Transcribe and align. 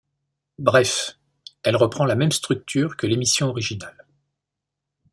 Bref, 0.57 1.19
elle 1.61 1.75
reprend 1.75 2.05
la 2.05 2.15
même 2.15 2.31
structure 2.31 2.97
que 2.97 3.05
l'émission 3.05 3.49
originale. 3.49 4.07